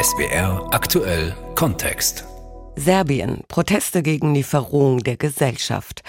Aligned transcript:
SBR 0.00 0.68
aktuell 0.70 1.34
Kontext. 1.54 2.24
Serbien. 2.76 3.42
Proteste 3.48 4.02
gegen 4.02 4.34
die 4.34 4.42
Verrohung 4.42 5.00
der 5.00 5.16
Gesellschaft. 5.16 6.02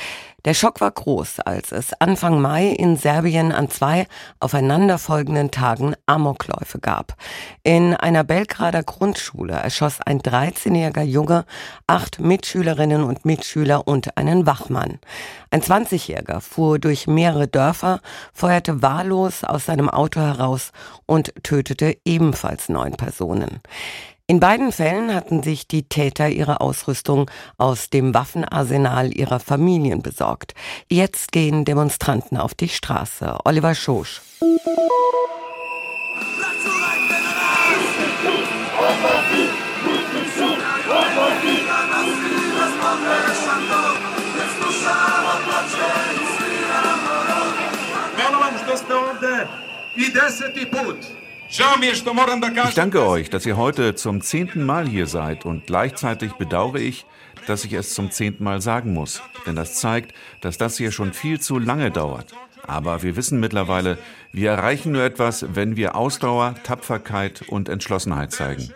Der 0.45 0.53
Schock 0.53 0.81
war 0.81 0.91
groß, 0.91 1.39
als 1.39 1.71
es 1.71 1.93
Anfang 2.01 2.41
Mai 2.41 2.67
in 2.67 2.97
Serbien 2.97 3.53
an 3.53 3.69
zwei 3.69 4.07
aufeinanderfolgenden 4.41 5.51
Tagen 5.51 5.95
Amokläufe 6.05 6.79
gab. 6.79 7.15
In 7.63 7.95
einer 7.95 8.25
Belgrader 8.25 8.83
Grundschule 8.83 9.53
erschoss 9.53 10.01
ein 10.01 10.19
13-jähriger 10.19 11.03
Junge 11.03 11.45
acht 11.87 12.19
Mitschülerinnen 12.19 13.05
und 13.05 13.23
Mitschüler 13.23 13.87
und 13.87 14.17
einen 14.17 14.45
Wachmann. 14.45 14.99
Ein 15.49 15.61
20-jähriger 15.61 16.41
fuhr 16.41 16.77
durch 16.77 17.07
mehrere 17.07 17.47
Dörfer, 17.47 18.01
feuerte 18.33 18.81
wahllos 18.81 19.45
aus 19.45 19.65
seinem 19.65 19.89
Auto 19.89 20.19
heraus 20.19 20.73
und 21.05 21.33
tötete 21.43 21.95
ebenfalls 22.03 22.67
neun 22.67 22.97
Personen. 22.97 23.61
In 24.25 24.39
beiden 24.39 24.71
Fällen 24.71 25.13
hatten 25.13 25.43
sich 25.43 25.67
die 25.67 25.83
Täter 25.83 26.29
ihre 26.29 26.61
Ausrüstung 26.61 27.29
aus 27.57 27.89
dem 27.89 28.13
Waffenarsenal 28.13 29.13
ihrer 29.13 29.41
Familien 29.41 30.01
besorgt. 30.01 30.53
Jetzt 30.89 31.33
gehen 31.33 31.65
Demonstranten 31.65 32.37
auf 32.37 32.53
die 32.53 32.69
Straße. 32.69 33.37
Oliver 33.43 33.75
Schosch. 33.75 34.21
I 49.95 50.11
deseti 50.11 50.65
put. 50.65 51.22
Ich 52.67 52.73
danke 52.73 53.05
euch, 53.05 53.29
dass 53.29 53.45
ihr 53.45 53.57
heute 53.57 53.93
zum 53.93 54.21
zehnten 54.21 54.65
Mal 54.65 54.87
hier 54.87 55.05
seid 55.05 55.45
und 55.45 55.67
gleichzeitig 55.67 56.33
bedauere 56.33 56.79
ich, 56.79 57.05
dass 57.45 57.63
ich 57.63 57.73
es 57.73 57.93
zum 57.93 58.09
zehnten 58.09 58.43
Mal 58.43 58.59
sagen 58.59 58.93
muss. 58.93 59.21
Denn 59.45 59.55
das 59.55 59.75
zeigt, 59.75 60.15
dass 60.41 60.57
das 60.57 60.77
hier 60.77 60.91
schon 60.91 61.13
viel 61.13 61.39
zu 61.39 61.59
lange 61.59 61.91
dauert. 61.91 62.33
Aber 62.65 63.03
wir 63.03 63.15
wissen 63.15 63.39
mittlerweile, 63.39 63.99
wir 64.31 64.49
erreichen 64.49 64.93
nur 64.93 65.03
etwas, 65.03 65.45
wenn 65.53 65.75
wir 65.75 65.95
Ausdauer, 65.95 66.55
Tapferkeit 66.63 67.43
und 67.47 67.69
Entschlossenheit 67.69 68.31
zeigen. 68.31 68.73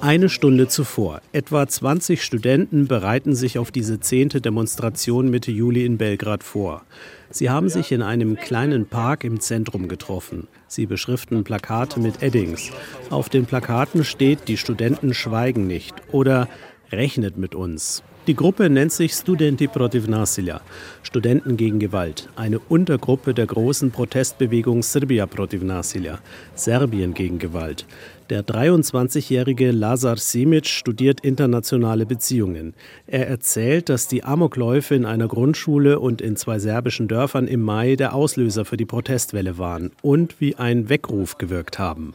Eine 0.00 0.28
Stunde 0.28 0.68
zuvor. 0.68 1.20
Etwa 1.32 1.66
20 1.66 2.22
Studenten 2.22 2.86
bereiten 2.86 3.34
sich 3.34 3.58
auf 3.58 3.70
diese 3.70 4.00
zehnte 4.00 4.40
Demonstration 4.40 5.30
Mitte 5.30 5.50
Juli 5.50 5.84
in 5.84 5.98
Belgrad 5.98 6.42
vor. 6.42 6.82
Sie 7.30 7.50
haben 7.50 7.68
sich 7.68 7.92
in 7.92 8.02
einem 8.02 8.36
kleinen 8.36 8.86
Park 8.86 9.24
im 9.24 9.40
Zentrum 9.40 9.88
getroffen. 9.88 10.48
Sie 10.66 10.86
beschriften 10.86 11.44
Plakate 11.44 12.00
mit 12.00 12.22
Eddings. 12.22 12.70
Auf 13.10 13.28
den 13.28 13.46
Plakaten 13.46 14.04
steht, 14.04 14.48
die 14.48 14.56
Studenten 14.56 15.14
schweigen 15.14 15.66
nicht 15.66 15.94
oder 16.10 16.48
rechnet 16.90 17.36
mit 17.36 17.54
uns. 17.54 18.02
Die 18.28 18.36
Gruppe 18.36 18.68
nennt 18.68 18.92
sich 18.92 19.14
Studenti 19.14 19.68
protiv 19.68 20.06
nasilja, 20.06 20.60
Studenten 21.02 21.56
gegen 21.56 21.78
Gewalt, 21.78 22.28
eine 22.36 22.58
Untergruppe 22.58 23.32
der 23.32 23.46
großen 23.46 23.90
Protestbewegung 23.90 24.82
Serbia 24.82 25.24
protiv 25.24 25.62
nasilja, 25.62 26.18
Serbien 26.54 27.14
gegen 27.14 27.38
Gewalt. 27.38 27.86
Der 28.30 28.44
23-jährige 28.44 29.70
Lazar 29.70 30.18
Simic 30.18 30.66
studiert 30.66 31.20
internationale 31.20 32.04
Beziehungen. 32.04 32.74
Er 33.06 33.26
erzählt, 33.26 33.88
dass 33.88 34.06
die 34.06 34.22
Amokläufe 34.22 34.94
in 34.94 35.06
einer 35.06 35.28
Grundschule 35.28 35.98
und 35.98 36.20
in 36.20 36.36
zwei 36.36 36.58
serbischen 36.58 37.08
Dörfern 37.08 37.48
im 37.48 37.62
Mai 37.62 37.96
der 37.96 38.14
Auslöser 38.14 38.66
für 38.66 38.76
die 38.76 38.84
Protestwelle 38.84 39.56
waren 39.56 39.92
und 40.02 40.42
wie 40.42 40.56
ein 40.56 40.90
Weckruf 40.90 41.38
gewirkt 41.38 41.78
haben. 41.78 42.12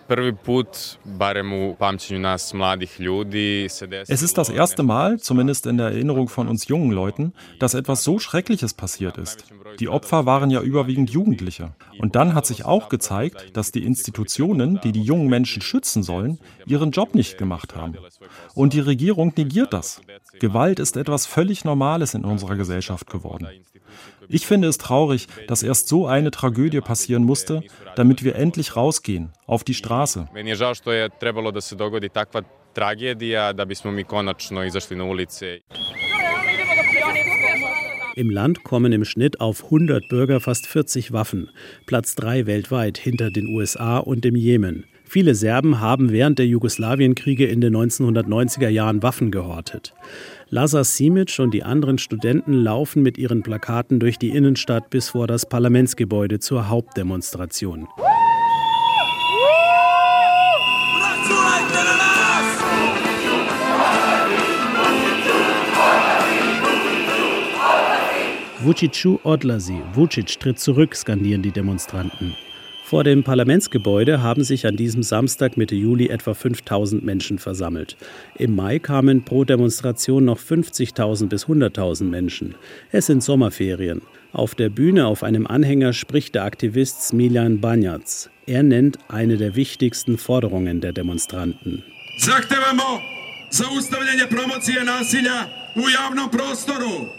Es 4.07 4.22
ist 4.22 4.38
das 4.38 4.50
erste 4.50 4.84
Mal, 4.84 5.19
zumindest 5.19 5.66
in 5.66 5.78
der 5.78 5.88
Erinnerung 5.88 6.29
von 6.29 6.47
uns 6.47 6.68
jungen 6.68 6.91
Leuten, 6.91 7.34
dass 7.57 7.73
etwas 7.73 8.03
so 8.03 8.19
Schreckliches 8.19 8.75
passiert 8.75 9.18
ist. 9.18 9.46
Die 9.79 9.89
Opfer 9.89 10.25
waren 10.25 10.50
ja 10.50 10.61
überwiegend 10.61 11.09
Jugendliche. 11.09 11.73
Und 12.00 12.16
dann 12.16 12.34
hat 12.34 12.45
sich 12.45 12.66
auch 12.66 12.89
gezeigt, 12.89 13.56
dass 13.56 13.72
die 13.72 13.84
Institutionen, 13.84 14.79
die 14.84 14.91
die 14.91 15.03
jungen 15.03 15.28
Menschen 15.28 15.61
schützen 15.61 16.03
sollen, 16.03 16.39
ihren 16.66 16.91
Job 16.91 17.16
nicht 17.16 17.38
gemacht 17.38 17.75
haben. 17.75 17.97
Und 18.53 18.73
die 18.73 18.79
Regierung 18.79 19.34
negiert 19.35 19.73
das. 19.73 20.01
Gewalt 20.39 20.79
ist 20.79 20.97
etwas 20.97 21.25
völlig 21.25 21.66
Normales 21.66 22.13
in 22.13 22.25
unserer 22.25 22.56
Gesellschaft 22.56 23.09
geworden. 23.09 23.47
Ich 24.29 24.47
finde 24.47 24.67
es 24.67 24.78
traurig, 24.78 25.28
dass 25.47 25.63
erst 25.63 25.88
so 25.88 26.07
eine 26.07 26.31
Tragödie 26.31 26.81
passieren 26.81 27.23
musste, 27.23 27.63
damit 27.95 28.23
wir 28.23 28.35
endlich 28.35 28.75
rausgehen, 28.75 29.34
auf 29.45 29.63
die 29.63 29.73
Straße. 29.73 30.28
Tragedija 32.73 33.53
da 33.53 33.66
bismo 33.66 33.91
mi 33.91 34.03
konačno 34.03 34.63
izašli 34.63 34.97
na 34.97 35.03
ulice. 35.03 35.59
Im 38.16 38.29
Land 38.29 38.63
kommen 38.63 38.91
im 38.91 39.06
Schnitt 39.06 39.41
auf 39.41 39.66
100 39.66 40.07
Bürger 40.07 40.40
fast 40.40 40.68
40 40.68 41.13
Waffen, 41.13 41.50
Platz 41.88 42.13
3 42.16 42.46
weltweit 42.46 43.00
hinter 43.00 43.31
den 43.31 43.47
USA 43.47 43.97
und 43.97 44.24
dem 44.24 44.35
Jemen. 44.35 44.85
Viele 45.03 45.34
Serben 45.34 45.79
haben 45.79 46.12
während 46.12 46.38
der 46.38 46.46
Jugoslawienkriege 46.46 47.47
in 47.47 47.59
den 47.59 47.75
1990er 47.75 48.69
Jahren 48.69 49.02
Waffen 49.02 49.31
gehortet. 49.31 49.94
Lazar 50.50 50.84
Simic 50.84 51.40
und 51.40 51.56
die 51.56 51.63
anderen 51.63 51.97
Studenten 51.97 52.53
laufen 52.53 53.02
mit 53.02 53.18
ihren 53.18 53.41
Plakaten 53.41 54.00
durch 54.00 54.19
die 54.19 54.29
Innenstadt 54.29 54.91
bis 54.91 55.09
vor 55.09 55.25
das 55.25 55.47
Parlamentsgebäude 55.47 56.38
zur 56.38 56.69
Hauptdemonstration. 56.69 57.88
Vucicu 68.63 69.19
Odlasi, 69.24 69.81
Vucic 69.94 70.40
tritt 70.40 70.57
zurück, 70.57 70.96
skandieren 70.96 71.41
die 71.41 71.51
Demonstranten. 71.51 72.34
Vor 72.85 73.03
dem 73.03 73.22
Parlamentsgebäude 73.22 74.22
haben 74.22 74.46
sich 74.46 74.66
an 74.66 74.78
diesem 74.78 75.03
Samstag 75.03 75.57
Mitte 75.57 75.75
Juli 75.75 76.07
etwa 76.07 76.34
5000 76.34 77.03
Menschen 77.03 77.40
versammelt. 77.40 77.97
Im 78.38 78.56
Mai 78.56 78.79
kamen 78.79 79.25
pro 79.25 79.44
Demonstration 79.44 80.23
noch 80.23 80.40
50.000 80.40 81.28
bis 81.28 81.47
100.000 81.47 82.06
Menschen. 82.06 82.56
Es 82.91 83.07
sind 83.07 83.22
Sommerferien. 83.22 84.02
Auf 84.31 84.56
der 84.56 84.69
Bühne 84.69 85.07
auf 85.07 85.23
einem 85.23 85.46
Anhänger 85.46 85.91
spricht 85.91 86.34
der 86.35 86.46
Aktivist 86.46 87.03
Smiljan 87.03 87.59
Banjac. 87.59 88.29
Er 88.46 88.63
nennt 88.63 88.97
eine 89.09 89.35
der 89.35 89.57
wichtigsten 89.57 90.18
Forderungen 90.18 90.79
der 90.79 90.94
Demonstranten. 90.94 91.84
Zahtevamo 92.18 93.02
zaustavljanje 93.52 94.28
promocije 94.28 94.84
nasilja 94.84 95.62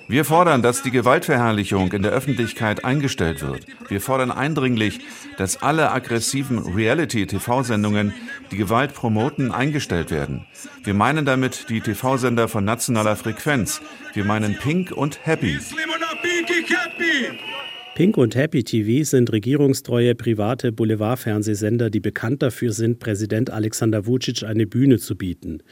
wir 0.07 0.25
fordern, 0.25 0.63
dass 0.63 0.83
die 0.83 0.91
Gewaltverherrlichung 0.91 1.93
in 1.93 2.03
der 2.03 2.13
Öffentlichkeit 2.13 2.85
eingestellt 2.85 3.43
wird. 3.43 3.67
Wir 3.89 4.01
fordern 4.01 4.31
eindringlich, 4.31 5.01
dass 5.39 5.63
alle 5.63 5.91
aggressiven 5.91 6.59
Reality-TV-Sendungen, 6.59 8.15
die 8.51 8.57
Gewalt 8.57 8.95
promoten, 8.95 9.51
eingestellt 9.51 10.11
werden. 10.11 10.47
Wir 10.85 10.95
meinen 10.95 11.25
damit 11.25 11.69
die 11.69 11.81
TV-Sender 11.81 12.49
von 12.49 12.65
nationaler 12.65 13.17
Frequenz. 13.17 13.81
Wir 14.13 14.25
meinen 14.25 14.57
Pink 14.57 14.93
und 14.93 15.27
Happy. 15.27 15.59
Pink 17.95 18.17
und 18.17 18.35
Happy 18.35 18.65
TV 18.65 19.09
sind 19.09 19.31
regierungstreue 19.31 20.17
private 20.17 20.73
Boulevardfernsehsender, 20.73 21.91
die 21.91 22.01
bekannt 22.01 22.43
dafür 22.43 22.73
sind, 22.73 22.99
Präsident 22.99 23.51
Alexander 23.51 24.05
Vucic 24.05 24.43
eine 24.43 24.67
Bühne 24.67 24.99
zu 24.99 25.15
bieten. 25.15 25.63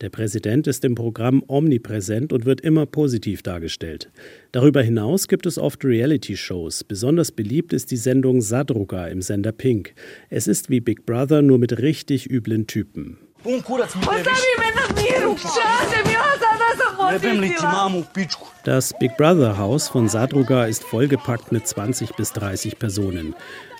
Der 0.00 0.10
Präsident 0.10 0.66
ist 0.66 0.84
im 0.84 0.96
Programm 0.96 1.40
omnipräsent 1.46 2.32
und 2.32 2.46
wird 2.46 2.62
immer 2.62 2.84
positiv 2.86 3.42
dargestellt. 3.42 4.10
Darüber 4.50 4.82
hinaus 4.82 5.28
gibt 5.28 5.46
es 5.46 5.56
oft 5.56 5.84
Reality-Shows. 5.84 6.82
Besonders 6.82 7.30
beliebt 7.30 7.72
ist 7.72 7.92
die 7.92 7.96
Sendung 7.96 8.40
Sadruga 8.40 9.06
im 9.06 9.22
Sender 9.22 9.52
Pink. 9.52 9.94
Es 10.30 10.48
ist 10.48 10.70
wie 10.70 10.80
Big 10.80 11.06
Brother, 11.06 11.42
nur 11.42 11.58
mit 11.58 11.78
richtig 11.78 12.28
üblen 12.28 12.66
Typen. 12.66 13.18
Das 18.64 18.92
Big 18.98 19.16
Brother 19.16 19.56
Haus 19.58 19.88
von 19.88 20.08
Sadruga 20.08 20.66
ist 20.66 20.82
vollgepackt 20.82 21.52
mit 21.52 21.66
20 21.66 22.16
bis 22.16 22.32
30 22.32 22.78
Personen. 22.80 23.36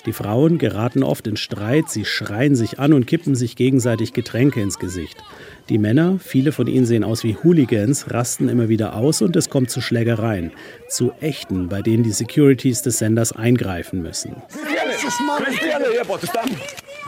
Die 0.07 0.13
Frauen 0.13 0.59
geraten 0.59 1.03
oft 1.03 1.27
in 1.27 1.37
Streit, 1.37 1.91
sie 1.91 2.05
schreien 2.05 2.55
sich 2.55 2.79
an 2.79 2.93
und 2.93 3.07
kippen 3.07 3.35
sich 3.35 3.57
gegenseitig 3.57 4.13
Getränke 4.13 4.63
ins 4.63 4.79
Gesicht. 4.79 5.19
Die 5.69 5.79
Männer, 5.79 6.19
viele 6.21 6.53
von 6.53 6.69
ihnen 6.69 6.87
sehen 6.87 7.03
aus 7.03 7.25
wie 7.25 7.37
Hooligans, 7.43 8.13
rasten 8.13 8.49
immer 8.49 8.69
wieder 8.69 8.95
aus 8.95 9.23
und 9.23 9.35
es 9.35 9.51
kommt 9.51 9.71
zu 9.71 9.81
Schlägereien. 9.81 10.53
Zu 10.89 11.13
echten, 11.21 11.69
bei 11.69 11.83
denen 11.83 12.05
die 12.05 12.13
Securities 12.13 12.83
des 12.83 12.99
Senders 12.99 13.33
eingreifen 13.33 14.03
müssen. 14.03 14.37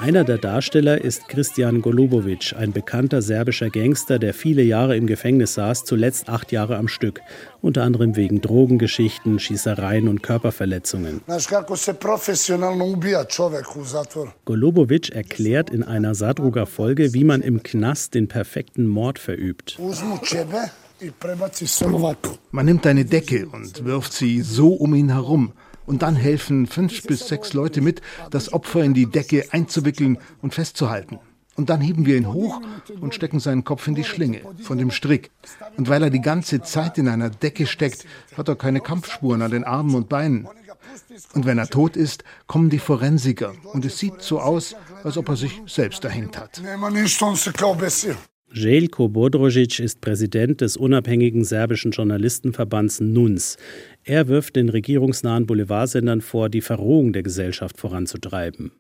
Einer 0.00 0.24
der 0.24 0.38
Darsteller 0.38 1.04
ist 1.04 1.28
Christian 1.28 1.82
Golubovic, 1.82 2.54
ein 2.56 2.72
bekannter 2.72 3.20
serbischer 3.20 3.68
Gangster, 3.68 4.18
der 4.18 4.32
viele 4.32 4.62
Jahre 4.62 4.96
im 4.96 5.06
Gefängnis 5.06 5.52
saß, 5.52 5.84
zuletzt 5.84 6.30
acht 6.30 6.52
Jahre 6.52 6.78
am 6.78 6.88
Stück, 6.88 7.20
unter 7.60 7.82
anderem 7.82 8.16
wegen 8.16 8.40
Drogengeschichten, 8.40 9.38
Schießereien 9.38 10.08
und 10.08 10.22
Körperverletzungen. 10.22 11.20
Golubovic 14.46 15.10
erklärt 15.10 15.68
in 15.68 15.82
einer 15.82 16.14
Sadruga-Folge, 16.14 17.12
wie 17.12 17.24
man 17.24 17.42
im 17.42 17.62
Knast 17.62 18.14
den 18.14 18.26
perfekten 18.26 18.86
Mord 18.86 19.18
verübt. 19.18 19.78
Man 22.50 22.66
nimmt 22.66 22.86
eine 22.86 23.04
Decke 23.04 23.48
und 23.52 23.84
wirft 23.84 24.14
sie 24.14 24.40
so 24.40 24.72
um 24.72 24.94
ihn 24.94 25.10
herum 25.10 25.52
und 25.90 26.02
dann 26.02 26.14
helfen 26.14 26.68
fünf 26.68 27.02
bis 27.02 27.26
sechs 27.26 27.52
Leute 27.52 27.80
mit, 27.80 28.00
das 28.30 28.52
Opfer 28.52 28.84
in 28.84 28.94
die 28.94 29.06
Decke 29.06 29.46
einzuwickeln 29.50 30.18
und 30.40 30.54
festzuhalten. 30.54 31.18
Und 31.56 31.68
dann 31.68 31.80
heben 31.80 32.06
wir 32.06 32.16
ihn 32.16 32.32
hoch 32.32 32.60
und 33.00 33.12
stecken 33.12 33.40
seinen 33.40 33.64
Kopf 33.64 33.88
in 33.88 33.96
die 33.96 34.04
Schlinge 34.04 34.40
von 34.62 34.78
dem 34.78 34.92
Strick. 34.92 35.32
Und 35.76 35.88
weil 35.88 36.04
er 36.04 36.10
die 36.10 36.20
ganze 36.20 36.62
Zeit 36.62 36.96
in 36.96 37.08
einer 37.08 37.28
Decke 37.28 37.66
steckt, 37.66 38.06
hat 38.36 38.46
er 38.46 38.54
keine 38.54 38.80
Kampfspuren 38.80 39.42
an 39.42 39.50
den 39.50 39.64
Armen 39.64 39.96
und 39.96 40.08
Beinen. 40.08 40.46
Und 41.34 41.44
wenn 41.44 41.58
er 41.58 41.66
tot 41.66 41.96
ist, 41.96 42.22
kommen 42.46 42.70
die 42.70 42.78
Forensiker 42.78 43.52
und 43.72 43.84
es 43.84 43.98
sieht 43.98 44.22
so 44.22 44.38
aus, 44.38 44.76
als 45.02 45.18
ob 45.18 45.28
er 45.28 45.36
sich 45.36 45.60
selbst 45.66 46.04
erhängt 46.04 46.38
hat. 46.38 46.62
Jelko 48.52 49.08
Bodrožić 49.08 49.80
ist 49.80 50.00
Präsident 50.00 50.60
des 50.60 50.76
unabhängigen 50.76 51.44
serbischen 51.44 51.92
Journalistenverbands 51.92 52.98
NUNS. 52.98 53.56
Er 54.04 54.28
wirft 54.28 54.56
den 54.56 54.70
regierungsnahen 54.70 55.44
Boulevardsendern 55.44 56.22
vor, 56.22 56.48
die 56.48 56.62
Verrohung 56.62 57.12
der 57.12 57.22
Gesellschaft 57.22 57.76
voranzutreiben. 57.78 58.72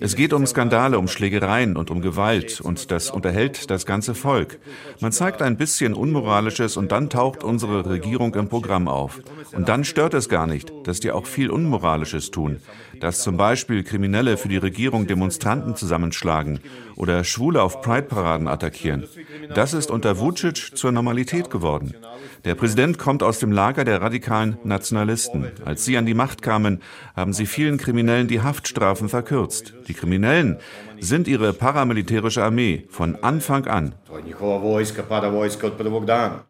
Es 0.00 0.16
geht 0.16 0.32
um 0.32 0.46
Skandale, 0.46 0.98
um 0.98 1.06
Schlägereien 1.06 1.76
und 1.76 1.90
um 1.90 2.00
Gewalt 2.00 2.62
und 2.62 2.90
das 2.90 3.10
unterhält 3.10 3.70
das 3.70 3.84
ganze 3.84 4.14
Volk. 4.14 4.58
Man 5.00 5.12
zeigt 5.12 5.42
ein 5.42 5.58
bisschen 5.58 5.92
Unmoralisches 5.92 6.78
und 6.78 6.92
dann 6.92 7.10
taucht 7.10 7.44
unsere 7.44 7.88
Regierung 7.88 8.34
im 8.36 8.48
Programm 8.48 8.88
auf. 8.88 9.20
Und 9.52 9.68
dann 9.68 9.84
stört 9.84 10.14
es 10.14 10.30
gar 10.30 10.46
nicht, 10.46 10.72
dass 10.84 11.00
die 11.00 11.12
auch 11.12 11.26
viel 11.26 11.50
Unmoralisches 11.50 12.30
tun. 12.30 12.56
Dass 13.00 13.22
zum 13.22 13.36
Beispiel 13.36 13.82
Kriminelle 13.82 14.36
für 14.36 14.48
die 14.48 14.58
Regierung 14.58 15.06
Demonstranten 15.06 15.74
zusammenschlagen 15.74 16.60
oder 16.96 17.24
Schwule 17.24 17.62
auf 17.62 17.80
Pride-Paraden 17.80 18.46
attackieren. 18.46 19.06
Das 19.54 19.72
ist 19.72 19.90
unter 19.90 20.18
Vucic 20.18 20.76
zur 20.76 20.92
Normalität 20.92 21.50
geworden. 21.50 21.94
Der 22.44 22.54
Präsident 22.54 22.98
kommt 22.98 23.22
aus 23.22 23.38
dem 23.38 23.52
Lager 23.52 23.84
der 23.84 24.00
radikalen 24.00 24.56
Nationalisten. 24.64 25.46
Als 25.64 25.84
sie 25.84 25.96
an 25.96 26.06
die 26.06 26.14
Macht 26.14 26.42
kamen, 26.42 26.80
haben 27.14 27.32
sie 27.32 27.46
vielen 27.46 27.78
Kriminellen 27.78 28.28
die 28.28 28.40
Haftstrafen 28.40 29.08
verkürzt. 29.08 29.74
Die 29.88 29.94
Kriminellen 29.94 30.58
sind 31.00 31.28
ihre 31.28 31.54
paramilitärische 31.54 32.42
Armee 32.42 32.84
von 32.90 33.16
Anfang 33.16 33.66
an. 33.66 33.94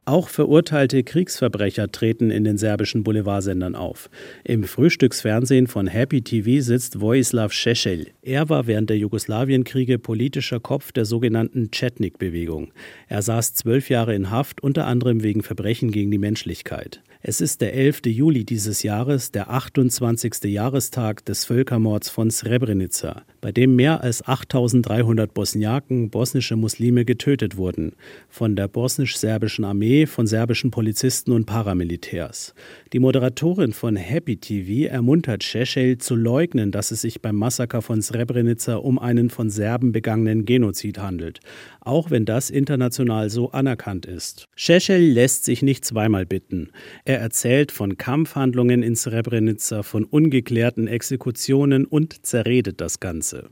Auch 0.05 0.29
verurteilte 0.29 1.05
Kriegsverbrecher 1.05 1.93
treten 1.93 2.31
in 2.31 2.43
den 2.43 2.59
serbischen 2.59 3.05
Boulevardsendern 3.05 3.77
auf. 3.77 4.11
Im 4.43 4.65
Frühstücksfernsehen 4.65 5.69
von 5.69 5.87
Happy 5.87 6.23
TV 6.23 6.63
sitzt 6.65 7.01
Vojislav 7.01 7.53
Šešelj. 7.53 8.13
Er 8.23 8.49
war 8.49 8.67
während 8.67 8.91
der 8.91 8.99
Jugoslawienkriege 8.99 9.99
politischer 9.99 10.59
Kopf 10.59 10.91
der 10.91 11.05
sogenannten 11.05 11.71
Chetnik-Bewegung. 11.71 12.73
Er 13.07 13.23
saß 13.23 13.55
zwölf 13.55 13.89
Jahre 13.89 14.15
in 14.15 14.31
Haft, 14.31 14.63
unter 14.63 14.87
anderem 14.87 15.23
wegen 15.23 15.43
Verbrechen 15.43 15.60
gegen 15.63 16.11
die 16.11 16.19
Menschlichkeit. 16.19 17.03
Es 17.23 17.43
ist 17.43 17.61
der 17.61 17.75
11. 17.75 18.07
Juli 18.07 18.47
dieses 18.47 18.83
Jahres, 18.83 19.31
der 19.31 19.51
28. 19.51 20.45
Jahrestag 20.45 21.23
des 21.27 21.45
Völkermords 21.45 22.09
von 22.09 22.31
Srebrenica, 22.31 23.25
bei 23.43 23.53
dem 23.53 23.77
mehr 23.77 24.03
als 24.03 24.27
8300 24.27 25.35
Bosniaken, 25.35 26.09
bosnische 26.09 26.57
Muslime, 26.57 27.05
getötet 27.05 27.59
wurden, 27.59 27.93
von 28.31 28.57
der 28.57 28.69
bosnisch-serbischen 28.69 29.67
Armee, 29.67 30.07
von 30.07 30.27
serbischen 30.27 30.71
Polizisten 30.71 31.33
und 31.33 31.45
Paramilitärs. 31.45 32.55
Die 32.95 33.01
Moderatorin 33.01 33.75
von 33.75 33.97
Happy 33.97 34.39
TV 34.39 34.91
ermuntert 34.91 35.45
Šešelj 35.45 35.99
zu 35.99 36.17
leugnen, 36.17 36.73
dass 36.73 36.91
es 36.91 37.03
sich 37.03 37.21
beim 37.21 37.37
Massaker 37.37 37.83
von 37.83 38.01
Srebrenica 38.01 38.77
um 38.77 38.99
einen 38.99 39.29
von 39.29 39.51
Serben 39.51 39.93
begangenen 39.93 40.47
Genozid 40.47 40.97
handelt, 40.97 41.41
auch 41.83 42.11
wenn 42.11 42.25
das 42.25 42.49
international 42.49 43.29
so 43.29 43.51
anerkannt 43.51 44.07
ist. 44.07 44.49
Šešelj 44.57 45.13
lässt 45.13 45.45
sich 45.51 45.63
nicht 45.63 45.85
zweimal 45.85 46.27
bitten. 46.27 46.71
Er 47.05 47.19
erzählt 47.21 47.73
von 47.73 47.99
Kampfhandlungen 47.99 48.85
in 48.85 48.95
Srebrenica, 48.95 49.83
von 49.83 50.05
ungeklärten 50.05 50.87
Exekutionen 50.87 51.87
und 51.87 52.25
zerredet 52.25 52.81
das 52.81 53.01
Ganze. 53.01 53.51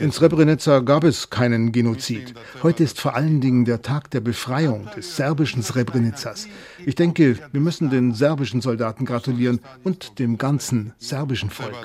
In 0.00 0.12
Srebrenica 0.12 0.80
gab 0.80 1.04
es 1.04 1.30
keinen 1.30 1.70
Genozid. 1.70 2.34
Heute 2.64 2.82
ist 2.82 3.00
vor 3.00 3.14
allen 3.14 3.40
Dingen 3.40 3.64
der 3.64 3.80
Tag 3.80 4.10
der 4.10 4.20
Befreiung 4.20 4.88
des 4.96 5.16
serbischen 5.16 5.62
Srebrenicas. 5.62 6.48
Ich 6.84 6.96
denke, 6.96 7.38
wir 7.52 7.60
müssen 7.60 7.88
den 7.88 8.14
serbischen 8.14 8.60
Soldaten 8.60 9.04
gratulieren 9.04 9.60
und 9.84 10.18
dem 10.18 10.38
ganzen 10.38 10.92
serbischen 10.98 11.50
Volk. 11.50 11.76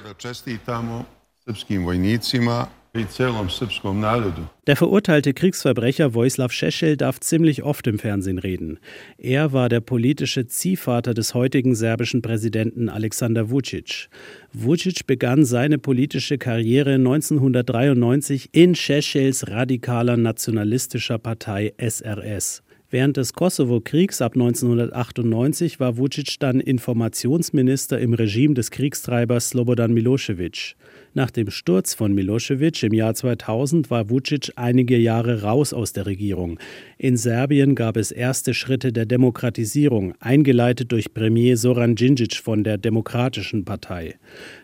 Der 4.67 4.75
verurteilte 4.75 5.33
Kriegsverbrecher 5.33 6.13
Vojislav 6.13 6.51
Šešelj 6.51 6.97
darf 6.97 7.19
ziemlich 7.19 7.63
oft 7.63 7.87
im 7.87 7.97
Fernsehen 7.97 8.37
reden. 8.37 8.77
Er 9.17 9.51
war 9.51 9.67
der 9.67 9.79
politische 9.79 10.45
Ziehvater 10.45 11.15
des 11.15 11.33
heutigen 11.33 11.73
serbischen 11.73 12.21
Präsidenten 12.21 12.89
Alexander 12.89 13.49
Vucic. 13.49 14.09
Vucic 14.53 15.07
begann 15.07 15.43
seine 15.43 15.79
politische 15.79 16.37
Karriere 16.37 16.93
1993 16.93 18.49
in 18.51 18.75
Šešeljs 18.75 19.47
radikaler 19.47 20.15
nationalistischer 20.15 21.17
Partei 21.17 21.73
SRS. 21.79 22.61
Während 22.93 23.17
des 23.17 23.33
Kosovo-Kriegs 23.33 24.21
ab 24.21 24.33
1998 24.35 25.79
war 25.79 25.97
Vucic 25.97 26.39
dann 26.39 26.59
Informationsminister 26.59 27.99
im 27.99 28.13
Regime 28.13 28.53
des 28.53 28.69
Kriegstreibers 28.69 29.49
Slobodan 29.49 29.95
Milosevic. 29.95 30.75
Nach 31.15 31.31
dem 31.31 31.49
Sturz 31.49 31.95
von 31.95 32.13
Milosevic 32.13 32.83
im 32.83 32.93
Jahr 32.93 33.15
2000 33.15 33.89
war 33.89 34.11
Vucic 34.11 34.51
einige 34.57 34.95
Jahre 34.95 35.41
raus 35.41 35.73
aus 35.73 35.93
der 35.93 36.05
Regierung. 36.05 36.59
In 36.99 37.17
Serbien 37.17 37.73
gab 37.73 37.97
es 37.97 38.11
erste 38.11 38.53
Schritte 38.53 38.93
der 38.93 39.07
Demokratisierung, 39.07 40.13
eingeleitet 40.19 40.91
durch 40.91 41.15
Premier 41.15 41.57
Soran 41.57 41.95
Djindjic 41.95 42.35
von 42.35 42.63
der 42.63 42.77
Demokratischen 42.77 43.65
Partei. 43.65 44.19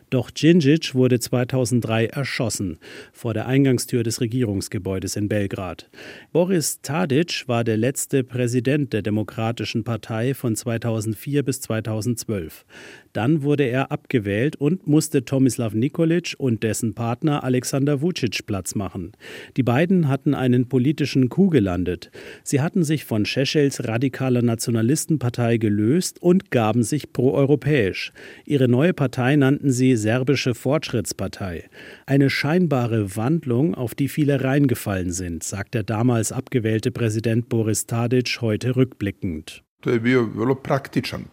Doch 0.09 0.31
Djindjic 0.31 0.95
wurde 0.95 1.19
2003 1.19 2.07
erschossen 2.07 2.79
vor 3.13 3.35
der 3.35 3.45
Eingangstür 3.45 4.01
des 4.01 4.21
Regierungsgebäudes 4.21 5.15
in 5.15 5.29
Belgrad. 5.29 5.89
Boris 6.31 6.81
Tadic 6.81 7.43
war 7.47 7.63
der 7.63 7.77
letzte 7.77 8.23
Präsident 8.23 8.91
der 8.91 9.03
Demokratischen 9.03 9.83
Partei 9.83 10.33
von 10.33 10.55
2004 10.55 11.43
bis 11.43 11.61
2012. 11.61 12.65
Dann 13.13 13.43
wurde 13.43 13.63
er 13.63 13.91
abgewählt 13.91 14.55
und 14.55 14.87
musste 14.87 15.25
Tomislav 15.25 15.73
Nikolic 15.73 16.35
und 16.37 16.63
dessen 16.63 16.93
Partner 16.93 17.43
Alexander 17.43 18.01
Vucic 18.01 18.45
Platz 18.45 18.75
machen. 18.75 19.13
Die 19.57 19.63
beiden 19.63 20.07
hatten 20.07 20.33
einen 20.33 20.69
politischen 20.69 21.29
Coup 21.29 21.51
gelandet. 21.51 22.11
Sie 22.43 22.61
hatten 22.61 22.83
sich 22.83 23.05
von 23.05 23.25
Šešeljs 23.25 23.87
radikaler 23.87 24.41
Nationalistenpartei 24.41 25.57
gelöst 25.57 26.21
und 26.21 26.51
gaben 26.51 26.83
sich 26.83 27.11
proeuropäisch. 27.13 28.11
Ihre 28.45 28.67
neue 28.67 28.93
Partei 28.93 29.35
nannten 29.35 29.71
sie 29.71 29.95
Serbische 29.95 30.53
Fortschrittspartei. 30.53 31.69
Eine 32.05 32.29
scheinbare 32.29 33.15
Wandlung, 33.15 33.75
auf 33.75 33.95
die 33.95 34.07
viele 34.07 34.43
reingefallen 34.43 35.11
sind, 35.11 35.43
sagt 35.43 35.73
der 35.73 35.83
damals 35.83 36.31
abgewählte 36.31 36.91
Präsident 36.91 37.49
Boris 37.49 37.85
Tadic 37.85 38.39
heute 38.41 38.75
rückblickend. 38.75 39.63
To 39.81 39.91
je 39.91 39.99
bio 39.99 40.25
vrlo 40.27 40.55
praktičan. 40.55 41.29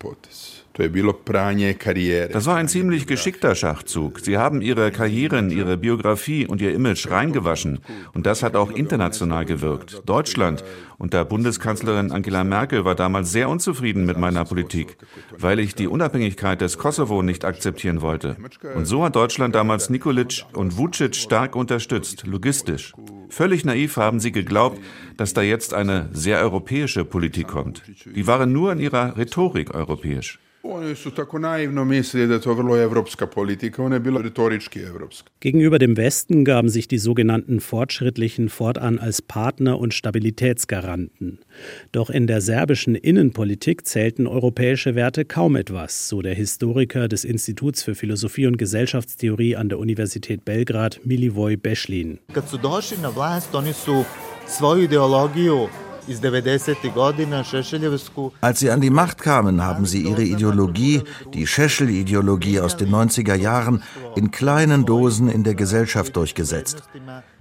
Das 2.32 2.46
war 2.46 2.56
ein 2.56 2.68
ziemlich 2.68 3.06
geschickter 3.06 3.54
Schachzug. 3.54 4.20
Sie 4.20 4.36
haben 4.36 4.60
ihre 4.60 4.90
Karrieren, 4.90 5.50
ihre 5.50 5.78
Biografie 5.78 6.46
und 6.46 6.60
ihr 6.60 6.74
Image 6.74 7.10
reingewaschen. 7.10 7.80
Und 8.12 8.26
das 8.26 8.42
hat 8.42 8.56
auch 8.56 8.70
international 8.70 9.46
gewirkt. 9.46 10.02
Deutschland 10.04 10.62
unter 10.98 11.24
Bundeskanzlerin 11.24 12.12
Angela 12.12 12.44
Merkel 12.44 12.84
war 12.84 12.94
damals 12.94 13.32
sehr 13.32 13.48
unzufrieden 13.48 14.04
mit 14.04 14.18
meiner 14.18 14.44
Politik, 14.44 14.96
weil 15.38 15.60
ich 15.60 15.74
die 15.74 15.88
Unabhängigkeit 15.88 16.60
des 16.60 16.78
Kosovo 16.78 17.22
nicht 17.22 17.44
akzeptieren 17.44 18.02
wollte. 18.02 18.36
Und 18.74 18.86
so 18.86 19.04
hat 19.04 19.16
Deutschland 19.16 19.54
damals 19.54 19.90
Nikolic 19.90 20.44
und 20.52 20.76
Vucic 20.76 21.16
stark 21.16 21.56
unterstützt, 21.56 22.26
logistisch. 22.26 22.92
Völlig 23.28 23.64
naiv 23.64 23.96
haben 23.96 24.20
sie 24.20 24.32
geglaubt, 24.32 24.78
dass 25.16 25.32
da 25.32 25.42
jetzt 25.42 25.74
eine 25.74 26.08
sehr 26.12 26.40
europäische 26.40 27.04
Politik 27.04 27.48
kommt. 27.48 27.82
Die 28.14 28.26
waren 28.26 28.52
nur 28.52 28.72
in 28.72 28.78
ihrer 28.78 29.16
Rhetorik 29.16 29.74
europäisch. 29.74 30.38
Gegenüber 35.40 35.78
dem 35.78 35.96
Westen 35.96 36.44
gaben 36.44 36.68
sich 36.68 36.88
die 36.88 36.98
sogenannten 36.98 37.60
Fortschrittlichen 37.60 38.48
fortan 38.48 38.98
als 38.98 39.22
Partner 39.22 39.78
und 39.78 39.94
Stabilitätsgaranten. 39.94 41.38
Doch 41.92 42.10
in 42.10 42.26
der 42.26 42.40
serbischen 42.40 42.94
Innenpolitik 42.94 43.86
zählten 43.86 44.26
europäische 44.26 44.94
Werte 44.94 45.24
kaum 45.24 45.56
etwas, 45.56 46.08
so 46.08 46.20
der 46.22 46.34
Historiker 46.34 47.08
des 47.08 47.24
Instituts 47.24 47.82
für 47.82 47.94
Philosophie 47.94 48.46
und 48.46 48.58
Gesellschaftstheorie 48.58 49.56
an 49.56 49.68
der 49.68 49.78
Universität 49.78 50.44
Belgrad, 50.44 51.00
Milivoj 51.04 51.56
Beschlin. 51.56 52.18
Kad 52.32 52.48
su 52.48 52.58
došli 52.58 52.96
na 53.02 53.10
vlast, 53.12 53.54
oni 53.54 53.72
su 53.72 54.04
svoju 54.48 54.82
ideologiju 54.82 55.68
als 58.40 58.60
sie 58.60 58.70
an 58.70 58.80
die 58.80 58.90
Macht 58.90 59.18
kamen, 59.20 59.64
haben 59.64 59.86
sie 59.86 60.02
ihre 60.02 60.22
Ideologie, 60.22 61.02
die 61.34 61.46
Scheschel-Ideologie 61.46 62.60
aus 62.60 62.76
den 62.76 62.90
90er 62.90 63.34
Jahren, 63.34 63.82
in 64.14 64.30
kleinen 64.30 64.84
Dosen 64.86 65.28
in 65.28 65.42
der 65.44 65.54
Gesellschaft 65.54 66.16
durchgesetzt. 66.16 66.82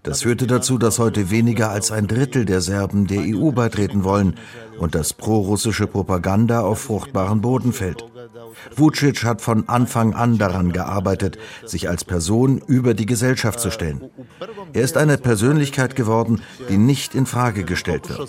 Das 0.04 0.22
führte 0.22 0.48
dazu, 0.48 0.78
dass 0.78 1.00
heute 1.00 1.30
weniger 1.30 1.70
als 1.70 1.92
ein 1.92 2.08
Drittel 2.08 2.46
der 2.46 2.62
Serben 2.62 3.08
der 3.08 3.22
EU 3.22 3.52
beitreten 3.52 4.04
wollen 4.04 4.36
und 4.80 4.96
dass 4.96 5.14
prorussische 5.14 5.88
Propaganda 5.88 6.62
auf 6.62 6.80
fruchtbaren 6.80 7.42
Boden 7.42 7.74
fällt. 7.74 8.04
Vucic 8.76 9.24
hat 9.24 9.42
von 9.42 9.68
Anfang 9.68 10.14
an 10.14 10.38
daran 10.38 10.72
gearbeitet, 10.72 11.38
sich 11.66 11.90
als 11.90 12.04
Person 12.04 12.62
über 12.68 12.94
die 12.94 13.06
Gesellschaft 13.06 13.60
zu 13.60 13.72
stellen. 13.72 14.02
Er 14.74 14.82
ist 14.82 14.98
eine 14.98 15.18
Persönlichkeit 15.18 15.96
geworden, 15.96 16.42
die 16.70 16.78
nicht 16.78 17.16
in 17.16 17.26
Frage 17.26 17.64
gestellt 17.64 18.10
wird. 18.10 18.20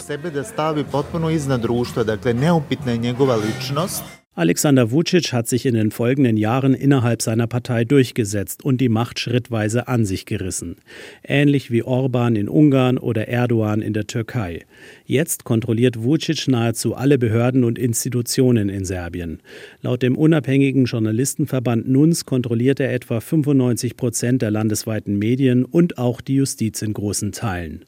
Alexander 4.38 4.90
Vucic 4.90 5.32
hat 5.32 5.48
sich 5.48 5.64
in 5.64 5.72
den 5.72 5.90
folgenden 5.90 6.36
Jahren 6.36 6.74
innerhalb 6.74 7.22
seiner 7.22 7.46
Partei 7.46 7.86
durchgesetzt 7.86 8.62
und 8.62 8.82
die 8.82 8.90
Macht 8.90 9.18
schrittweise 9.18 9.88
an 9.88 10.04
sich 10.04 10.26
gerissen. 10.26 10.76
Ähnlich 11.24 11.70
wie 11.70 11.82
Orban 11.82 12.36
in 12.36 12.50
Ungarn 12.50 12.98
oder 12.98 13.28
Erdogan 13.28 13.80
in 13.80 13.94
der 13.94 14.06
Türkei. 14.06 14.66
Jetzt 15.08 15.44
kontrolliert 15.44 16.02
Vucic 16.02 16.48
nahezu 16.48 16.96
alle 16.96 17.16
Behörden 17.16 17.62
und 17.62 17.78
Institutionen 17.78 18.68
in 18.68 18.84
Serbien. 18.84 19.40
Laut 19.80 20.02
dem 20.02 20.16
unabhängigen 20.16 20.86
Journalistenverband 20.86 21.88
NUNS 21.88 22.24
kontrolliert 22.24 22.80
er 22.80 22.92
etwa 22.92 23.20
95 23.20 23.96
Prozent 23.96 24.42
der 24.42 24.50
landesweiten 24.50 25.16
Medien 25.16 25.64
und 25.64 25.96
auch 25.98 26.20
die 26.20 26.34
Justiz 26.34 26.82
in 26.82 26.92
großen 26.92 27.30
Teilen. 27.30 27.84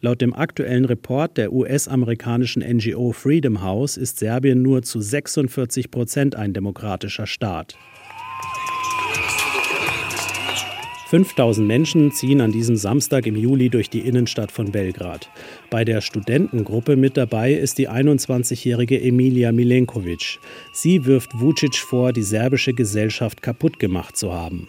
Laut 0.00 0.20
dem 0.20 0.32
aktuellen 0.32 0.84
Report 0.84 1.36
der 1.36 1.52
US-amerikanischen 1.52 2.62
NGO 2.62 3.10
Freedom 3.10 3.62
House 3.62 3.96
ist 3.96 4.20
Serbien 4.20 4.62
nur 4.62 4.82
zu 4.82 5.00
46 5.00 5.90
Prozent 5.90 6.36
ein 6.36 6.52
demokratischer 6.52 7.26
Staat. 7.26 7.76
5000 11.10 11.66
Menschen 11.66 12.12
ziehen 12.12 12.40
an 12.40 12.52
diesem 12.52 12.76
Samstag 12.76 13.26
im 13.26 13.34
Juli 13.34 13.68
durch 13.68 13.90
die 13.90 13.98
Innenstadt 13.98 14.52
von 14.52 14.70
Belgrad. 14.70 15.28
Bei 15.68 15.84
der 15.84 16.02
Studentengruppe 16.02 16.94
mit 16.94 17.16
dabei 17.16 17.52
ist 17.52 17.78
die 17.78 17.88
21-jährige 17.88 19.00
Emilia 19.02 19.50
Milenkovic. 19.50 20.38
Sie 20.72 21.06
wirft 21.06 21.40
Vucic 21.40 21.74
vor, 21.74 22.12
die 22.12 22.22
serbische 22.22 22.74
Gesellschaft 22.74 23.42
kaputt 23.42 23.80
gemacht 23.80 24.16
zu 24.16 24.32
haben. 24.32 24.68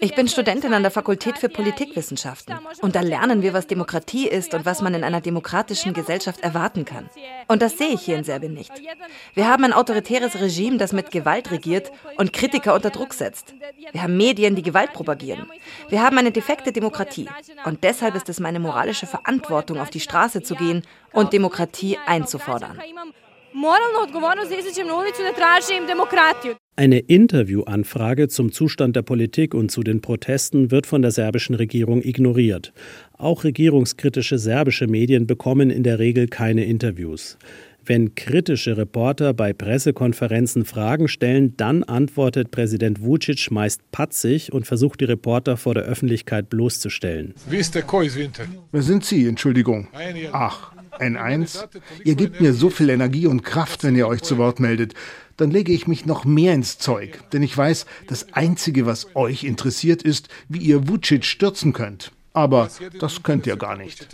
Ich 0.00 0.14
bin 0.16 0.26
Studentin 0.28 0.72
an 0.74 0.82
der 0.82 0.90
Fakultät 0.90 1.38
für 1.38 1.48
Politikwissenschaften. 1.48 2.56
Und 2.80 2.96
da 2.96 3.00
lernen 3.00 3.42
wir, 3.42 3.52
was 3.52 3.68
Demokratie 3.68 4.26
ist 4.26 4.54
und 4.54 4.66
was 4.66 4.82
man 4.82 4.94
in 4.94 5.04
einer 5.04 5.20
demokratischen 5.20 5.92
Gesellschaft 5.92 6.40
erwarten 6.40 6.84
kann. 6.84 7.08
Und 7.46 7.62
das 7.62 7.78
sehe 7.78 7.94
ich 7.94 8.00
hier 8.00 8.18
in 8.18 8.24
Serbien 8.24 8.54
nicht. 8.54 8.72
Wir 9.34 9.46
haben 9.46 9.62
ein 9.62 9.72
autoritäres 9.72 10.40
Regime, 10.40 10.78
das 10.78 10.92
mit 10.92 11.12
Gewalt 11.12 11.52
regiert 11.52 11.92
und 12.16 12.32
Kritiker 12.32 12.74
unter 12.74 12.90
Druck 12.90 13.14
setzt. 13.14 13.54
Wir 13.92 14.02
haben 14.02 14.16
Medien, 14.16 14.54
die 14.54 14.62
Gewalt 14.62 14.92
propagieren. 14.92 15.46
Wir 15.88 16.02
haben 16.02 16.18
eine 16.18 16.32
defekte 16.32 16.72
Demokratie. 16.72 17.26
Und 17.64 17.84
deshalb 17.84 18.14
ist 18.14 18.28
es 18.28 18.40
meine 18.40 18.60
moralische 18.60 19.06
Verantwortung, 19.06 19.78
auf 19.78 19.90
die 19.90 20.00
Straße 20.00 20.42
zu 20.42 20.54
gehen 20.54 20.82
und 21.12 21.32
Demokratie 21.32 21.98
einzufordern. 22.06 22.78
Eine 26.76 26.98
Interviewanfrage 27.00 28.28
zum 28.28 28.52
Zustand 28.52 28.94
der 28.94 29.02
Politik 29.02 29.54
und 29.54 29.70
zu 29.70 29.82
den 29.82 30.00
Protesten 30.00 30.70
wird 30.70 30.86
von 30.86 31.02
der 31.02 31.10
serbischen 31.10 31.56
Regierung 31.56 32.02
ignoriert. 32.02 32.72
Auch 33.16 33.44
regierungskritische 33.44 34.38
serbische 34.38 34.86
Medien 34.86 35.26
bekommen 35.26 35.70
in 35.70 35.82
der 35.82 35.98
Regel 35.98 36.28
keine 36.28 36.66
Interviews. 36.66 37.36
Wenn 37.88 38.14
kritische 38.14 38.76
Reporter 38.76 39.32
bei 39.32 39.54
Pressekonferenzen 39.54 40.66
Fragen 40.66 41.08
stellen, 41.08 41.56
dann 41.56 41.84
antwortet 41.84 42.50
Präsident 42.50 43.00
Vucic 43.00 43.50
meist 43.50 43.80
patzig 43.92 44.52
und 44.52 44.66
versucht 44.66 45.00
die 45.00 45.06
Reporter 45.06 45.56
vor 45.56 45.72
der 45.72 45.84
Öffentlichkeit 45.84 46.50
bloßzustellen. 46.50 47.32
Wer 47.48 48.82
sind 48.82 49.06
Sie? 49.06 49.26
Entschuldigung. 49.26 49.88
Ach, 50.32 50.72
N1? 50.98 51.66
Ihr 52.04 52.14
gebt 52.14 52.42
mir 52.42 52.52
so 52.52 52.68
viel 52.68 52.90
Energie 52.90 53.26
und 53.26 53.42
Kraft, 53.42 53.84
wenn 53.84 53.96
ihr 53.96 54.06
euch 54.06 54.20
zu 54.20 54.36
Wort 54.36 54.60
meldet. 54.60 54.92
Dann 55.38 55.50
lege 55.50 55.72
ich 55.72 55.86
mich 55.86 56.04
noch 56.04 56.26
mehr 56.26 56.52
ins 56.52 56.76
Zeug, 56.76 57.20
denn 57.32 57.42
ich 57.42 57.56
weiß, 57.56 57.86
das 58.06 58.34
Einzige, 58.34 58.84
was 58.84 59.16
euch 59.16 59.44
interessiert, 59.44 60.02
ist, 60.02 60.28
wie 60.50 60.58
ihr 60.58 60.88
Vucic 60.88 61.24
stürzen 61.24 61.72
könnt. 61.72 62.12
Aber 62.34 62.68
das 63.00 63.22
könnt 63.22 63.46
ihr 63.46 63.56
gar 63.56 63.78
nicht. 63.78 64.08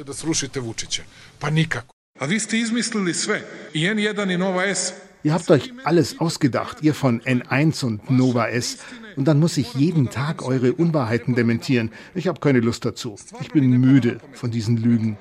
Ihr 5.24 5.32
habt 5.32 5.50
euch 5.50 5.72
alles 5.82 6.20
ausgedacht, 6.20 6.78
ihr 6.82 6.94
von 6.94 7.20
N1 7.22 7.84
und 7.84 8.08
Nova 8.08 8.46
S. 8.46 8.78
Und 9.16 9.26
dann 9.26 9.40
muss 9.40 9.56
ich 9.56 9.74
jeden 9.74 10.10
Tag 10.10 10.46
eure 10.46 10.72
Unwahrheiten 10.72 11.34
dementieren. 11.34 11.90
Ich 12.14 12.28
habe 12.28 12.40
keine 12.40 12.60
Lust 12.60 12.84
dazu. 12.84 13.16
Ich 13.40 13.50
bin 13.50 13.70
müde 13.70 14.18
von 14.32 14.50
diesen 14.50 14.76
Lügen. 14.76 15.16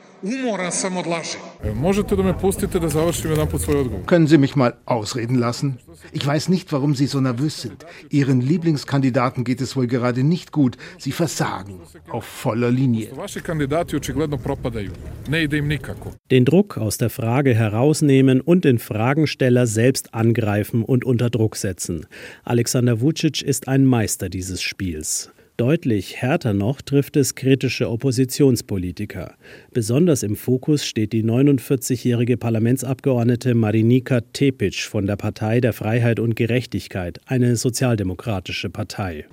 Können 4.05 4.27
Sie 4.27 4.37
mich 4.37 4.55
mal 4.55 4.77
ausreden 4.85 5.35
lassen? 5.35 5.79
Ich 6.13 6.25
weiß 6.25 6.47
nicht, 6.47 6.71
warum 6.71 6.95
Sie 6.95 7.07
so 7.07 7.19
nervös 7.19 7.61
sind. 7.61 7.85
Ihren 8.09 8.39
Lieblingskandidaten 8.39 9.43
geht 9.43 9.59
es 9.59 9.75
wohl 9.75 9.87
gerade 9.87 10.23
nicht 10.23 10.53
gut. 10.53 10.77
Sie 10.97 11.11
versagen 11.11 11.81
auf 12.09 12.23
voller 12.23 12.71
Linie. 12.71 13.09
Den 16.31 16.45
Druck 16.45 16.77
aus 16.77 16.97
der 16.97 17.09
Frage 17.09 17.53
herausnehmen 17.53 18.39
und 18.39 18.63
den 18.63 18.79
Fragensteller 18.79 19.67
selbst 19.67 20.13
angreifen 20.13 20.83
und 20.85 21.03
unter 21.03 21.29
Druck 21.29 21.57
setzen. 21.57 22.05
Alexander 22.45 23.01
Vucic 23.01 23.41
ist 23.41 23.67
ein 23.67 23.82
Meister 23.85 24.29
dieses 24.29 24.61
Spiels. 24.61 25.31
Deutlich 25.57 26.19
härter 26.19 26.53
noch 26.53 26.81
trifft 26.81 27.15
es 27.15 27.35
kritische 27.35 27.87
Oppositionspolitiker. 27.87 29.35
Besonders 29.71 30.23
im 30.23 30.35
Fokus 30.35 30.83
steht 30.83 31.13
die 31.13 31.23
49-jährige 31.23 32.37
Parlamentsabgeordnete 32.37 33.53
Marinika 33.53 34.21
Tepic 34.33 34.81
von 34.89 35.05
der 35.05 35.15
Partei 35.15 35.61
der 35.61 35.73
Freiheit 35.73 36.19
und 36.19 36.35
Gerechtigkeit, 36.35 37.19
eine 37.27 37.55
sozialdemokratische 37.55 38.71
Partei. 38.71 39.25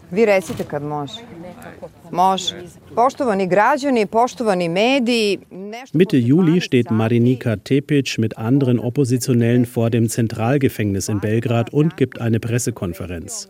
Mitte 5.92 6.16
Juli 6.16 6.60
steht 6.60 6.90
Marinika 6.90 7.56
Tepic 7.56 8.20
mit 8.20 8.38
anderen 8.38 8.78
Oppositionellen 8.78 9.66
vor 9.66 9.90
dem 9.90 10.08
Zentralgefängnis 10.08 11.08
in 11.08 11.20
Belgrad 11.20 11.72
und 11.72 11.96
gibt 11.96 12.20
eine 12.20 12.40
Pressekonferenz. 12.40 13.48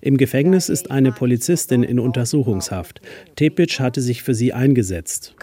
Im 0.00 0.16
Gefängnis 0.18 0.68
ist 0.68 0.90
eine 0.90 1.10
Polizistin 1.10 1.82
in 1.82 1.98
Untersuchungshaft. 1.98 3.00
Tepic 3.34 3.82
hatte 3.82 4.00
sich 4.00 4.22
für 4.22 4.34
sie 4.34 4.52
eingesetzt. 4.52 5.34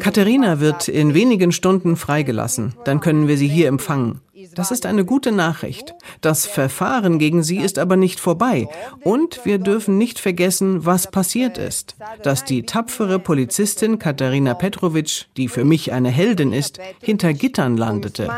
Katharina 0.00 0.60
wird 0.60 0.88
in 0.88 1.14
wenigen 1.14 1.52
Stunden 1.52 1.96
freigelassen. 1.96 2.74
Dann 2.84 3.00
können 3.00 3.28
wir 3.28 3.36
sie 3.36 3.48
hier 3.48 3.68
empfangen. 3.68 4.20
Das 4.54 4.70
ist 4.70 4.86
eine 4.86 5.04
gute 5.04 5.32
Nachricht. 5.32 5.94
Das 6.20 6.46
Verfahren 6.46 7.18
gegen 7.18 7.42
sie 7.42 7.58
ist 7.58 7.78
aber 7.78 7.96
nicht 7.96 8.20
vorbei. 8.20 8.68
Und 9.02 9.44
wir 9.44 9.58
dürfen 9.58 9.98
nicht 9.98 10.18
vergessen, 10.18 10.84
was 10.84 11.10
passiert 11.10 11.58
ist. 11.58 11.96
Dass 12.22 12.44
die 12.44 12.62
tapfere 12.64 13.18
Polizistin 13.18 13.98
Katharina 13.98 14.54
Petrovic, 14.54 15.26
die 15.36 15.48
für 15.48 15.64
mich 15.64 15.92
eine 15.92 16.10
Heldin 16.10 16.52
ist, 16.52 16.78
hinter 17.00 17.32
Gittern 17.32 17.76
landete. 17.76 18.28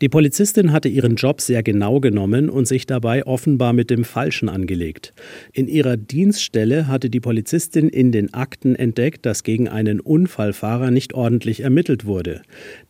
Die 0.00 0.08
Polizistin 0.08 0.70
hatte 0.70 0.88
ihren 0.88 1.16
Job 1.16 1.40
sehr 1.40 1.64
genau 1.64 1.98
genommen 1.98 2.50
und 2.50 2.68
sich 2.68 2.86
dabei 2.86 3.26
offenbar 3.26 3.72
mit 3.72 3.90
dem 3.90 4.04
Falschen 4.04 4.48
angelegt. 4.48 5.12
In 5.52 5.66
ihrer 5.66 5.96
Dienststelle 5.96 6.86
hatte 6.86 7.10
die 7.10 7.18
Polizistin 7.18 7.88
in 7.88 8.12
den 8.12 8.32
Akten 8.32 8.76
entdeckt, 8.76 9.26
dass 9.26 9.42
gegen 9.42 9.68
einen 9.68 9.98
Unfallfahrer 9.98 10.92
nicht 10.92 11.14
ordentlich 11.14 11.64
ermittelt 11.64 12.04
wurde. 12.04 12.42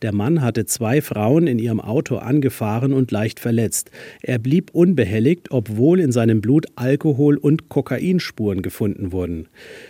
Der 0.03 0.13
Mann 0.13 0.43
hatte 0.43 0.65
zwei 0.65 1.01
Frauen 1.01 1.47
in 1.47 1.57
ihrem 1.57 1.79
Auto 1.79 2.17
angefahren 2.17 2.93
und 2.93 3.09
leicht 3.09 3.39
verletzt. 3.39 3.89
Er 4.21 4.37
blieb 4.37 4.69
unbehelligt, 4.73 5.49
obwohl 5.49 5.99
in 6.01 6.11
seinem 6.11 6.41
Blut 6.41 6.67
Alkohol- 6.75 7.37
und 7.37 7.69
Kokainspuren 7.69 8.61
gefunden 8.61 9.11
wurden. 9.11 9.47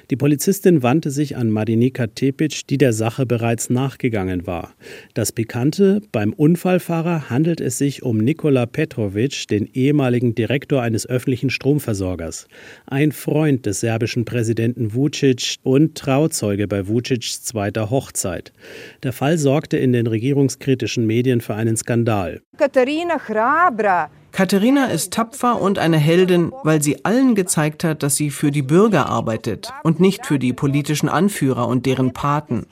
Die 0.09 0.15
Polizistin 0.15 0.83
wandte 0.83 1.11
sich 1.11 1.35
an 1.35 1.49
Marinika 1.49 2.07
Tepic, 2.07 2.61
die 2.69 2.77
der 2.77 2.93
Sache 2.93 3.25
bereits 3.25 3.69
nachgegangen 3.69 4.47
war. 4.47 4.73
Das 5.15 5.33
Pikante 5.33 6.01
beim 6.13 6.31
Unfallfahrer 6.31 7.08
Fahrer 7.09 7.29
handelt 7.31 7.59
es 7.59 7.79
sich 7.79 8.03
um 8.03 8.17
Nikola 8.17 8.67
Petrovic, 8.67 9.47
den 9.47 9.65
ehemaligen 9.65 10.35
Direktor 10.35 10.83
eines 10.83 11.07
öffentlichen 11.07 11.49
Stromversorgers, 11.49 12.47
ein 12.85 13.11
Freund 13.11 13.65
des 13.65 13.79
serbischen 13.79 14.25
Präsidenten 14.25 14.93
Vucic 14.93 15.55
und 15.63 15.97
Trauzeuge 15.97 16.67
bei 16.67 16.87
Vucics 16.87 17.41
zweiter 17.43 17.89
Hochzeit. 17.89 18.53
Der 19.01 19.11
Fall 19.11 19.39
sorgte 19.39 19.77
in 19.77 19.91
den 19.91 20.05
regierungskritischen 20.05 21.07
Medien 21.07 21.41
für 21.41 21.55
einen 21.55 21.77
Skandal. 21.77 22.41
Katharina 22.57 23.17
Hrabra 23.27 24.11
Katharina 24.31 24.85
ist 24.85 25.11
tapfer 25.11 25.59
und 25.59 25.79
eine 25.79 25.97
Heldin, 25.97 26.51
weil 26.63 26.83
sie 26.83 27.03
allen 27.05 27.33
gezeigt 27.33 27.83
hat, 27.83 28.03
dass 28.03 28.17
sie 28.17 28.29
für 28.29 28.51
die 28.51 28.61
Bürger 28.61 29.07
arbeitet 29.07 29.73
und 29.81 29.99
nicht 29.99 30.27
für 30.27 30.37
die 30.37 30.53
politischen 30.53 31.09
Anführer 31.09 31.67
und 31.67 31.87
deren 31.87 32.13
Paten. 32.13 32.67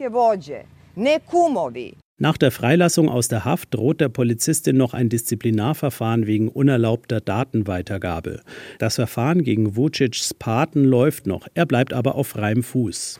Nach 2.19 2.35
der 2.35 2.49
Freilassung 2.49 3.09
aus 3.09 3.27
der 3.27 3.45
Haft 3.45 3.75
droht 3.75 4.01
der 4.01 4.09
Polizistin 4.09 4.75
noch 4.75 4.95
ein 4.95 5.07
Disziplinarverfahren 5.07 6.25
wegen 6.25 6.49
unerlaubter 6.49 7.21
Datenweitergabe. 7.21 8.41
Das 8.79 8.95
Verfahren 8.95 9.43
gegen 9.43 9.75
Vucic's 9.75 10.33
Paten 10.33 10.83
läuft 10.83 11.27
noch. 11.27 11.47
Er 11.53 11.67
bleibt 11.67 11.93
aber 11.93 12.15
auf 12.15 12.29
freiem 12.29 12.63
Fuß. 12.63 13.19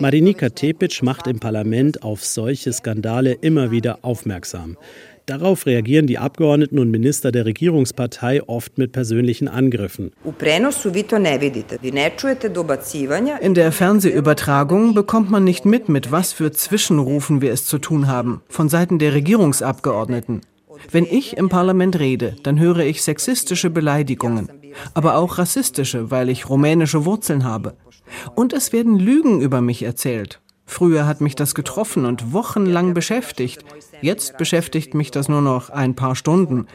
Marinika 0.00 0.48
Tepic 0.48 1.04
macht 1.04 1.26
im 1.28 1.38
Parlament 1.38 2.02
auf 2.02 2.24
solche 2.24 2.72
Skandale 2.72 3.34
immer 3.34 3.70
wieder 3.70 4.00
aufmerksam. 4.02 4.76
Darauf 5.32 5.64
reagieren 5.64 6.06
die 6.06 6.18
Abgeordneten 6.18 6.78
und 6.78 6.90
Minister 6.90 7.32
der 7.32 7.46
Regierungspartei 7.46 8.42
oft 8.46 8.76
mit 8.76 8.92
persönlichen 8.92 9.48
Angriffen. 9.48 10.12
In 13.40 13.54
der 13.54 13.72
Fernsehübertragung 13.72 14.94
bekommt 14.94 15.30
man 15.30 15.44
nicht 15.44 15.64
mit, 15.64 15.88
mit 15.88 16.12
was 16.12 16.34
für 16.34 16.52
Zwischenrufen 16.52 17.40
wir 17.40 17.50
es 17.50 17.64
zu 17.64 17.78
tun 17.78 18.08
haben, 18.08 18.42
von 18.50 18.68
Seiten 18.68 18.98
der 18.98 19.14
Regierungsabgeordneten. 19.14 20.42
Wenn 20.90 21.06
ich 21.06 21.38
im 21.38 21.48
Parlament 21.48 21.98
rede, 21.98 22.36
dann 22.42 22.60
höre 22.60 22.80
ich 22.80 23.02
sexistische 23.02 23.70
Beleidigungen, 23.70 24.50
aber 24.92 25.16
auch 25.16 25.38
rassistische, 25.38 26.10
weil 26.10 26.28
ich 26.28 26.50
rumänische 26.50 27.06
Wurzeln 27.06 27.44
habe. 27.44 27.72
Und 28.34 28.52
es 28.52 28.74
werden 28.74 28.98
Lügen 28.98 29.40
über 29.40 29.62
mich 29.62 29.82
erzählt. 29.82 30.41
Früher 30.72 31.06
hat 31.06 31.20
mich 31.20 31.36
das 31.36 31.54
getroffen 31.54 32.06
und 32.06 32.32
wochenlang 32.32 32.94
beschäftigt. 32.94 33.62
Jetzt 34.00 34.38
beschäftigt 34.38 34.94
mich 34.94 35.10
das 35.10 35.28
nur 35.28 35.42
noch 35.42 35.68
ein 35.68 35.94
paar 35.94 36.16
Stunden. 36.16 36.66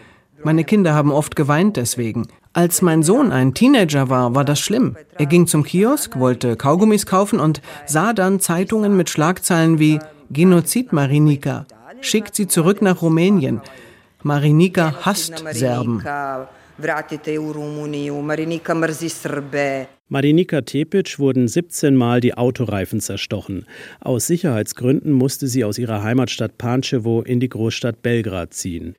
Meine 0.44 0.63
Kinder 0.63 0.94
haben 0.94 1.12
oft 1.12 1.36
geweint 1.36 1.77
deswegen. 1.77 2.27
Als 2.54 2.84
mein 2.84 3.01
Sohn 3.01 3.32
ein 3.32 3.56
Teenager 3.56 4.08
war, 4.08 4.36
war 4.36 4.46
das 4.46 4.60
schlimm. 4.60 4.96
Er 5.18 5.25
ging 5.25 5.48
zum 5.48 5.63
Kiosk, 5.63 6.20
wollte 6.20 6.56
Kaugummis 6.56 7.08
kaufen 7.08 7.39
und 7.39 7.63
sah 7.88 8.13
dann 8.13 8.39
Zeitungen 8.39 8.96
mit 8.96 9.10
Schlagzeilen 9.10 9.80
wie 9.80 10.00
Genozid 10.30 10.94
Marinika, 10.94 11.66
schickt 12.00 12.36
sie 12.36 12.48
zurück 12.48 12.84
nach 12.84 13.01
Rumänien. 13.01 13.62
Marinika 14.22 14.94
hasst 15.01 15.44
Serben. 15.54 16.04
Marinika 20.10 20.62
Tepic 20.62 21.17
wurden 21.17 21.48
17 21.48 21.96
Mal 21.96 22.22
die 22.22 22.36
Autoreifen 22.36 23.01
zerstochen. 23.01 23.65
Aus 24.00 24.27
Sicherheitsgründen 24.27 25.12
musste 25.12 25.48
sie 25.48 25.63
aus 25.63 25.77
ihrer 25.77 26.03
Heimatstadt 26.03 26.57
Pančevo 26.57 27.22
in 27.22 27.39
die 27.39 27.50
Großstadt 27.50 28.01
Belgrad 28.01 28.53
ziehen. 28.53 28.96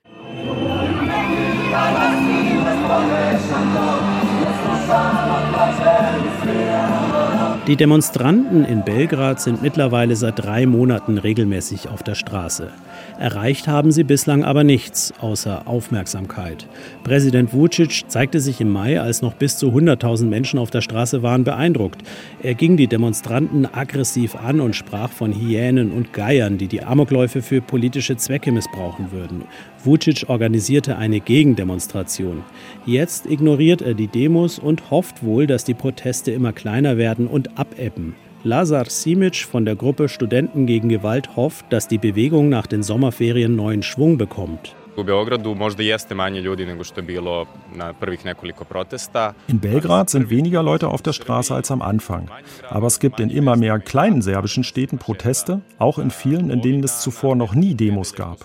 Die 7.68 7.76
Demonstranten 7.76 8.64
in 8.64 8.82
Belgrad 8.82 9.42
sind 9.42 9.60
mittlerweile 9.60 10.16
seit 10.16 10.38
drei 10.38 10.64
Monaten 10.64 11.18
regelmäßig 11.18 11.90
auf 11.90 12.02
der 12.02 12.14
Straße. 12.14 12.70
Erreicht 13.18 13.68
haben 13.68 13.92
sie 13.92 14.04
bislang 14.04 14.42
aber 14.42 14.64
nichts 14.64 15.12
außer 15.20 15.68
Aufmerksamkeit. 15.68 16.66
Präsident 17.04 17.52
Vucic 17.52 18.04
zeigte 18.08 18.40
sich 18.40 18.62
im 18.62 18.70
Mai, 18.70 18.98
als 18.98 19.20
noch 19.20 19.34
bis 19.34 19.58
zu 19.58 19.68
100.000 19.68 20.24
Menschen 20.24 20.58
auf 20.58 20.70
der 20.70 20.80
Straße 20.80 21.22
waren, 21.22 21.44
beeindruckt. 21.44 22.00
Er 22.42 22.54
ging 22.54 22.78
die 22.78 22.86
Demonstranten 22.86 23.66
aggressiv 23.70 24.34
an 24.36 24.60
und 24.60 24.74
sprach 24.74 25.10
von 25.10 25.34
Hyänen 25.34 25.92
und 25.92 26.14
Geiern, 26.14 26.56
die 26.56 26.68
die 26.68 26.82
Amokläufe 26.82 27.42
für 27.42 27.60
politische 27.60 28.16
Zwecke 28.16 28.50
missbrauchen 28.50 29.12
würden. 29.12 29.44
Vucic 29.84 30.24
organisierte 30.28 30.96
eine 30.96 31.20
Gegendemonstration. 31.20 32.44
Jetzt 32.86 33.26
ignoriert 33.26 33.82
er 33.82 33.94
die 33.94 34.08
Demos 34.08 34.58
und 34.58 34.90
hofft 34.90 35.22
wohl, 35.22 35.46
dass 35.46 35.64
die 35.64 35.74
Proteste 35.74 36.30
immer 36.30 36.52
kleiner 36.52 36.96
werden 36.96 37.26
und 37.26 37.57
abebben. 37.58 38.14
Lazar 38.44 38.88
Simic 38.88 39.36
von 39.36 39.64
der 39.64 39.74
Gruppe 39.74 40.08
Studenten 40.08 40.66
gegen 40.66 40.88
Gewalt 40.88 41.34
hofft, 41.34 41.66
dass 41.70 41.88
die 41.88 41.98
Bewegung 41.98 42.48
nach 42.48 42.66
den 42.66 42.84
Sommerferien 42.84 43.56
neuen 43.56 43.82
Schwung 43.82 44.16
bekommt. 44.16 44.76
In 49.48 49.60
Belgrad 49.60 50.10
sind 50.10 50.30
weniger 50.30 50.62
Leute 50.62 50.88
auf 50.88 51.02
der 51.02 51.12
Straße 51.12 51.54
als 51.54 51.70
am 51.70 51.82
Anfang. 51.82 52.28
Aber 52.68 52.86
es 52.88 52.98
gibt 52.98 53.20
in 53.20 53.30
immer 53.30 53.56
mehr 53.56 53.78
kleinen 53.78 54.22
serbischen 54.22 54.64
Städten 54.64 54.98
Proteste, 54.98 55.60
auch 55.78 55.98
in 55.98 56.10
vielen, 56.10 56.50
in 56.50 56.62
denen 56.62 56.82
es 56.82 57.00
zuvor 57.00 57.36
noch 57.36 57.54
nie 57.54 57.74
Demos 57.74 58.14
gab. 58.14 58.38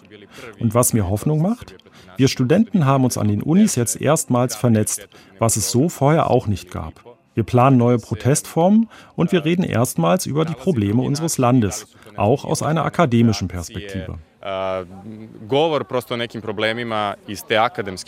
Und 0.60 0.76
was 0.76 0.94
mir 0.94 1.10
Hoffnung 1.10 1.42
macht? 1.42 1.76
Wir 2.18 2.28
Studenten 2.28 2.86
haben 2.86 3.04
uns 3.04 3.18
an 3.18 3.28
den 3.28 3.42
Unis 3.42 3.76
jetzt 3.76 4.00
erstmals 4.00 4.56
vernetzt, 4.56 5.08
was 5.40 5.56
es 5.56 5.72
so 5.72 5.90
vorher 5.90 6.30
auch 6.30 6.46
nicht 6.46 6.70
gab. 6.70 7.13
Wir 7.36 7.44
planen 7.44 7.78
neue 7.78 7.98
Protestformen 7.98 8.90
und 9.16 9.32
wir 9.32 9.46
reden 9.46 9.64
erstmals 9.64 10.26
über 10.26 10.46
die 10.46 10.54
Probleme 10.54 11.02
unseres 11.02 11.38
Landes, 11.38 11.88
auch 12.16 12.46
aus 12.46 12.62
einer 12.62 12.86
akademischen 12.86 13.48
Perspektive. 13.48 14.20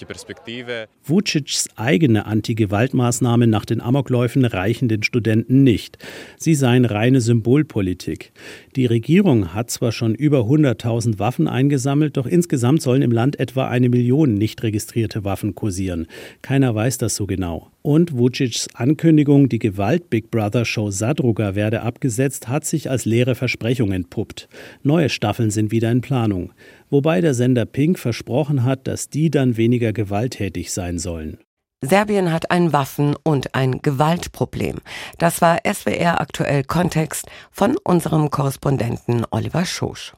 perspektive. 0.05 0.87
Vucic's 1.01 1.69
eigene 1.77 2.25
Anti-Gewalt-Maßnahmen 2.25 3.49
nach 3.49 3.63
den 3.63 3.79
Amokläufen 3.79 4.43
reichen 4.43 4.89
den 4.89 5.03
Studenten 5.03 5.63
nicht. 5.63 5.97
Sie 6.37 6.53
seien 6.53 6.83
reine 6.83 7.21
Symbolpolitik. 7.21 8.33
Die 8.75 8.85
Regierung 8.85 9.53
hat 9.53 9.71
zwar 9.71 9.93
schon 9.93 10.13
über 10.13 10.39
100.000 10.39 11.19
Waffen 11.19 11.47
eingesammelt, 11.47 12.17
doch 12.17 12.25
insgesamt 12.25 12.81
sollen 12.81 13.01
im 13.01 13.11
Land 13.11 13.39
etwa 13.39 13.69
eine 13.69 13.87
Million 13.87 14.33
nicht 14.33 14.61
registrierte 14.61 15.23
Waffen 15.23 15.55
kursieren. 15.55 16.05
Keiner 16.41 16.75
weiß 16.75 16.97
das 16.97 17.15
so 17.15 17.27
genau. 17.27 17.71
Und 17.85 18.17
Vucic's 18.17 18.67
Ankündigung, 18.73 19.47
die 19.47 19.59
Gewalt-Big 19.59 20.31
Brother-Show 20.31 20.89
Sadruga 20.89 21.53
werde 21.53 21.83
abgesetzt, 21.83 22.47
hat 22.47 22.65
sich 22.65 22.89
als 22.89 23.05
leere 23.05 23.35
Versprechung 23.35 23.91
entpuppt. 23.91 24.49
Neue 24.81 25.07
Staffeln 25.07 25.51
sind 25.51 25.69
wieder 25.69 25.91
in 25.91 26.01
Planung. 26.01 26.51
Wobei 26.89 27.21
der 27.21 27.35
Sender 27.35 27.67
Pink 27.67 27.99
versprochen 27.99 28.63
hat, 28.63 28.87
dass 28.87 29.09
die 29.09 29.29
dann 29.29 29.55
weniger 29.55 29.93
gewalttätig 29.93 30.73
sein 30.73 30.97
sollen. 30.97 31.37
Serbien 31.83 32.31
hat 32.31 32.49
ein 32.49 32.73
Waffen- 32.73 33.15
und 33.21 33.53
ein 33.53 33.83
Gewaltproblem. 33.83 34.77
Das 35.19 35.41
war 35.41 35.59
SWR 35.63 36.19
aktuell 36.19 36.63
Kontext 36.63 37.27
von 37.51 37.77
unserem 37.83 38.31
Korrespondenten 38.31 39.27
Oliver 39.29 39.63
Schosch. 39.63 40.11